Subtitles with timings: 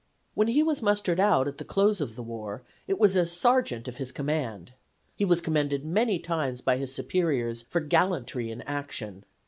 [0.33, 3.87] When he was mustered out at the close of the war it was as sergeant
[3.87, 4.73] of his command.
[5.15, 9.25] He was commended many times by his superiors for gallantry in action.